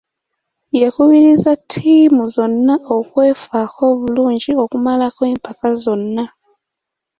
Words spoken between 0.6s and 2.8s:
yakubirizza ttiimu zonna